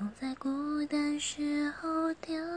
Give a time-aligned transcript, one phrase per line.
[0.00, 0.48] 总在孤
[0.86, 2.49] 单时候眺望夜空。